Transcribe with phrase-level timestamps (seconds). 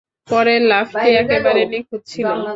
[0.27, 2.33] পরের লাফটি একেবারে নিখুঁত ছিলো!